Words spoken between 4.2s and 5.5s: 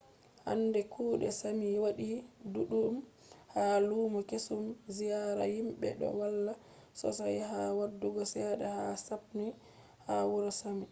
kesum. ziyara